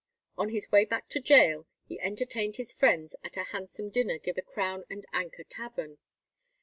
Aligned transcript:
On 0.35 0.49
his 0.49 0.71
way 0.71 0.83
back 0.85 1.09
to 1.09 1.19
gaol 1.19 1.67
he 1.83 1.99
entertained 1.99 2.55
his 2.55 2.73
friends 2.73 3.15
at 3.23 3.37
a 3.37 3.43
handsome 3.43 3.91
dinner 3.91 4.17
given 4.17 4.41
at 4.41 4.47
the 4.47 4.51
Crown 4.51 4.83
and 4.89 5.05
Anchor 5.13 5.43
Tavern. 5.43 5.99